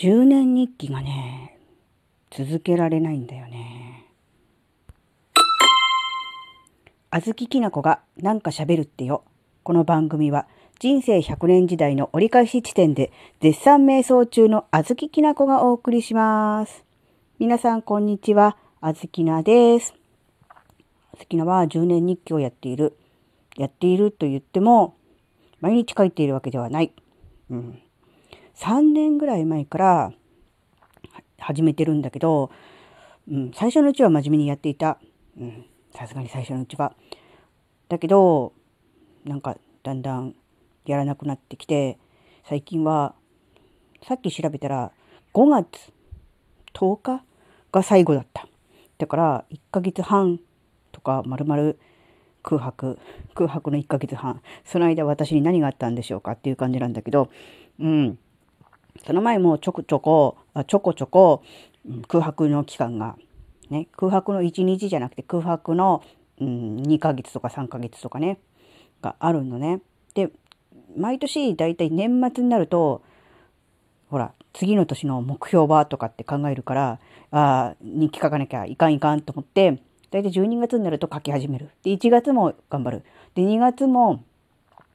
[0.00, 1.58] 10年日記がね、
[2.30, 4.06] 続けられないんだよね。
[7.10, 9.24] あずききなこがなんか喋るってよ。
[9.62, 10.46] この番組は
[10.78, 16.86] 人生100年時代の折り返し地点で絶賛瞑想中のあずききなこがお送りします。
[17.38, 18.56] 皆さんこんにちは。
[18.80, 19.94] あずきなです。
[20.48, 22.96] あずきなは10年日記をやっている。
[23.58, 24.96] やっていると言っても
[25.60, 26.90] 毎日書いているわけではない。
[27.50, 27.82] うん。
[28.60, 30.12] 3年ぐらい前から
[31.38, 32.50] 始めてるんだけど、
[33.30, 34.98] うん、最初のうちは真面目にやっていた。
[35.38, 36.94] うん、さすがに最初のうちは。
[37.88, 38.52] だけど、
[39.24, 40.34] なんかだんだん
[40.84, 41.98] やらなくなってきて、
[42.44, 43.14] 最近は、
[44.02, 44.92] さっき調べたら
[45.32, 45.92] 5月
[46.74, 47.24] 10日
[47.72, 48.46] が最後だった。
[48.98, 50.38] だから1ヶ月半
[50.92, 51.74] とか丸々
[52.42, 52.98] 空白
[53.34, 57.30] 空白の1ヶ月半その間私に何があったんでしょうかっていう感じなんだけど
[57.78, 58.18] うん
[59.06, 60.36] その前もちょこちょこ、
[60.66, 61.42] ちょこちょこ、
[62.08, 63.16] 空白の期間が、
[63.70, 66.02] ね、空白の1日じゃなくて空白の、
[66.40, 68.38] うん、2ヶ月とか3ヶ月とかね、
[69.02, 69.80] があるのね。
[70.14, 70.30] で、
[70.96, 73.02] 毎年だいたい年末になると、
[74.10, 76.98] ほら、次の年の目標はとかって考えるから、
[77.30, 79.80] ああ、日記書かなきゃいかんいかんと思って、
[80.10, 81.70] だいたい12月になると書き始める。
[81.84, 83.04] で、1月も頑張る。
[83.34, 84.24] で、2月も、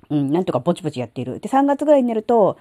[0.09, 1.39] うん、なんとかぼちぼちやっている。
[1.39, 2.57] で、3月ぐらいになると、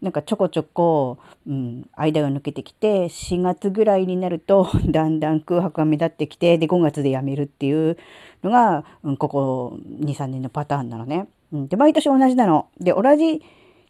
[0.00, 7.96] なんかちょこちょこ、うん、間が抜けてきて、4月ぐらいになると、 だんだん空白が目立ってきて、で、5月で辞めるっていう
[8.44, 11.26] のが、うん、ここ2、3年のパターンなのね。
[11.52, 12.66] うん、で、毎年同じなの。
[12.78, 13.42] で、同じ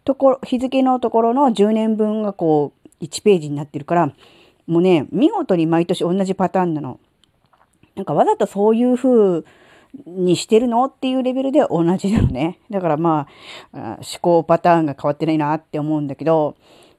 [0.04, 4.12] ところ、日付のところの10年分がこう、1ページになってるから、
[4.66, 6.98] もうね、見事に毎年同じパターンなの。
[7.96, 9.44] なんかわざとそういう風
[10.06, 10.84] にしてるの？
[10.84, 12.58] っていうレベルで同じなのね。
[12.70, 13.26] だからま
[13.72, 16.56] あ、思考パターンが変わってないなって思うんだけど、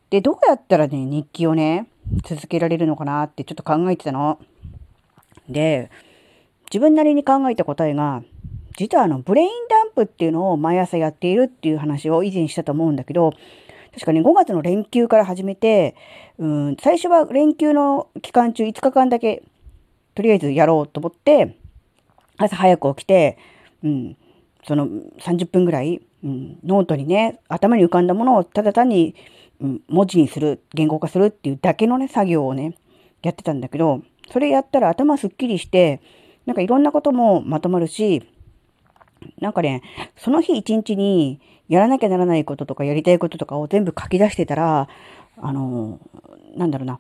[0.10, 1.88] で、どうやったらね、日記をね、
[2.24, 4.40] 続けられるのかなってちょっと考えてたの。
[5.48, 5.92] で、
[6.72, 8.24] 自分なりに考えた答えが、
[8.78, 13.34] 実はあの、ブレインダンプっていうのを毎朝やっているっていう話を以前したと思うんだけど、
[13.94, 15.96] 確かに5月の連休から始めて、
[16.38, 19.44] うん、最初は連休の期間中5日間だけ、
[20.16, 21.58] とりあえずやろうと思って、
[22.40, 23.38] 朝早く起きて、
[23.84, 24.18] うん、
[24.66, 29.14] その30分ぐらい、うん、ノートにね、頭に浮かんだものをただ単に、
[29.62, 32.76] うん、文字にする、言語化するっていうだけのね、作業をね、
[33.22, 34.02] やってたんだけど、
[34.32, 36.02] それやったら頭すっきりして、
[36.46, 38.28] なんかいろんなこともまとまるし、
[39.40, 39.82] なんかね、
[40.16, 44.88] その日一日にやらなきゃならないこととかやりたいこととかを全部書き出してたら、
[45.38, 46.00] あの、
[46.56, 47.00] なんだろうな、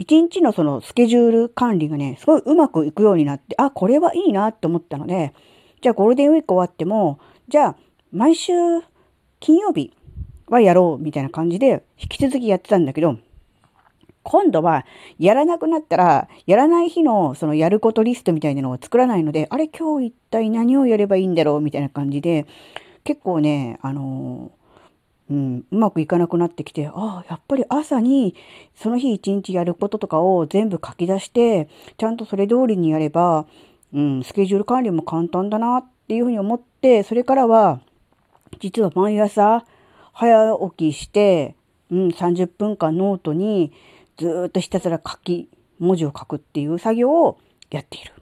[0.00, 5.34] 一日のそのスケジュール管理がね、すごいうまくいくようになって、あ、これはいいなって思ったので、
[5.82, 7.76] じゃあゴールデンウィーク終わっても、じゃあ
[8.10, 8.52] 毎週
[9.40, 9.92] 金曜日
[10.48, 13.18] はやろうみたいな感じで引き続きやってたんだけど、
[14.22, 14.86] 今度は
[15.18, 22.46] やらなくなったら、やらない日のそのやることリストみたいなのを作らないので、あれ今日一体何をやればいいんだろうみたいな感じで、
[23.04, 24.50] 結構ね、あの
[25.30, 28.34] うん、うまくいかなくなってきて、ああ、やっぱり朝に
[28.74, 33.46] その日一日やることとかを全部書き出して、ちゃんとそれ通りにやれば、
[33.94, 37.80] うん、スケジュール管理も簡単だなっていうふうに思って、それからは、
[38.58, 39.64] 実は毎朝
[40.12, 41.54] 早起きして、
[41.90, 43.72] うん、30分間ノートに
[44.18, 45.48] ずっとひたすら書き、
[45.78, 47.38] 文字を書くっていう作業を
[47.70, 48.12] やっている。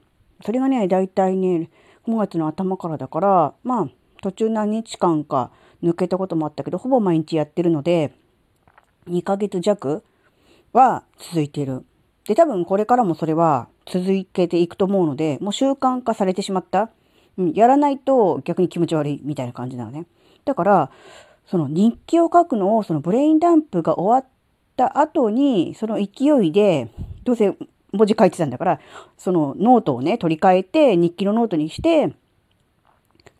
[0.44, 1.70] それがね、だいたいね、
[2.06, 3.88] 5月の頭からだから、まあ、
[4.22, 5.50] 途中何日間か
[5.82, 8.12] 抜けたこともあったけど、ほぼ毎日やってるので、
[9.08, 10.02] 2ヶ月弱
[10.72, 11.84] は続いている。
[12.26, 16.90] で、多分これからもそれは続けていくと思うので、もう習慣化されてしまった。
[17.36, 20.06] うん、やらないと逆に気持ち悪いみたいな感じなのね。
[20.44, 20.90] だから、
[21.46, 24.30] その日記を書くのを、そのブレインダンプが終わっ
[24.76, 26.90] た後に、その勢いで、
[27.24, 27.56] どうせ
[27.92, 28.80] 文字書いてたんだから、
[29.16, 32.12] そのノートをね、取り替えて、日記のノートにして、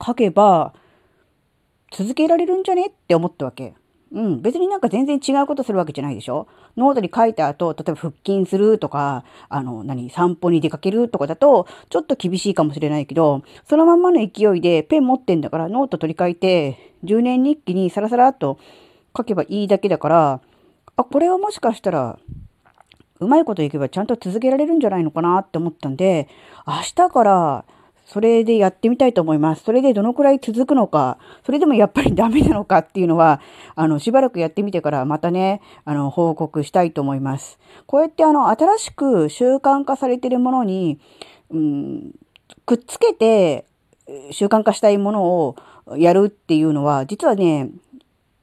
[0.05, 0.72] 書けば、
[1.91, 2.87] 続けられるんじゃね？
[2.87, 3.75] って思ったわけ。
[4.10, 4.41] うん。
[4.41, 6.49] 別になんか全然違うことするわけじゃないでしょ？
[6.76, 18.58] ノートに書いた後、例えば腹筋するとか、あの、何、散歩に出かけるとかだと、ちょっと厳しいかもしれないけど、そのまんまの勢いでペン持ってんだから、ノート取り替えて、10年日記にサラサラっと
[19.17, 20.41] 書けばいいだけだから、
[20.96, 22.19] あ、これはもしかしたら、
[23.20, 26.29] うまいこといけばちゃんと続けられるんじゃないのかなって思ったんで、
[26.67, 27.64] 明日から
[28.08, 29.64] それでやってみたいと思います。
[29.64, 33.43] それでどのくらい続くのか、それでもやっぱりダメなのかっていうのは、
[33.75, 37.58] あの、しばらくやってみてからまたね、あの、報告したいと思います。
[37.84, 40.99] こうやってあの、新しく習慣化されているものに、
[41.50, 42.14] うん、
[42.64, 43.66] くっつけて
[44.31, 45.56] 習慣化したいものを
[45.99, 47.69] やるっていうのは、実はね、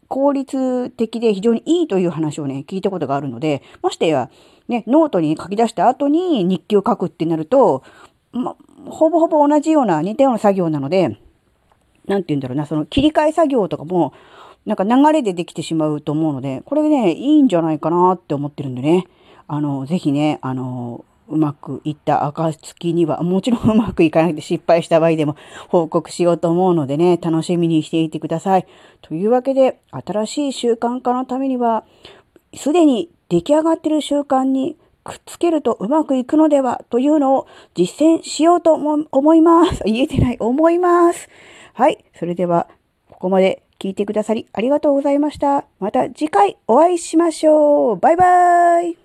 [0.08, 4.30] 効率的で非常にいいという話をね、聞いたことがあるので、ましてや、
[4.68, 7.84] ね、ノートに書き出した後に日記を書くってなると、
[8.36, 8.56] ま、
[8.90, 11.18] ほぼほぼ同じような、似たような作業なので、
[12.08, 14.14] なんて言うんだろうな、その切り替え作業とかも、
[14.66, 19.06] なんか流れでできてしまうと思うので、これね、いいんじゃないかなって思ってるんでね。
[19.48, 25.36] あの、ぜひね、あの、うまくいった暁には、もちろん うまくいかなくて失敗した場合でも
[25.70, 28.66] 報告しようと思うのでね、楽しみにしていてください。
[29.02, 31.84] というわけで、新しい習慣化のためには、
[32.54, 39.84] すでに出来上がってる習慣にくっつけるとうまくいくのではというのを実践しようと思います。
[39.86, 41.30] 言えてない、思います。
[41.74, 42.04] はい。
[42.16, 42.68] それでは、
[43.12, 45.66] ここまで聞いてくださりありがとうございました。
[45.80, 47.98] また次回お会いしましょう。
[47.98, 48.98] バイバーイ。